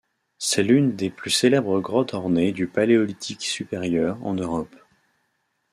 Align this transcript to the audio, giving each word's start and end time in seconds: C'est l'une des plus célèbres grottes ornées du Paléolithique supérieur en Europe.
C'est 0.39 0.63
l'une 0.63 0.95
des 0.95 1.11
plus 1.11 1.29
célèbres 1.29 1.79
grottes 1.79 2.15
ornées 2.15 2.51
du 2.53 2.65
Paléolithique 2.65 3.43
supérieur 3.45 4.17
en 4.25 4.33
Europe. 4.33 4.75